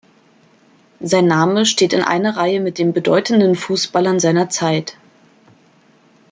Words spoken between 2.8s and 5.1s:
bedeutenden Fußballern seiner Zeit.